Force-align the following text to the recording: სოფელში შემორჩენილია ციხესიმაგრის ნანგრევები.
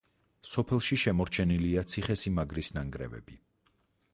სოფელში 0.51 0.97
შემორჩენილია 1.01 1.83
ციხესიმაგრის 1.91 2.73
ნანგრევები. 2.79 3.39